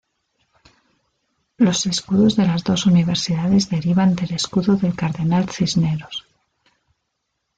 Los 1.57 1.85
escudos 1.85 2.35
de 2.35 2.47
las 2.47 2.63
dos 2.63 2.87
universidades 2.87 3.69
derivan 3.69 4.15
del 4.15 4.31
escudo 4.33 4.75
del 4.75 4.95
Cardenal 4.95 5.47
Cisneros. 5.51 6.25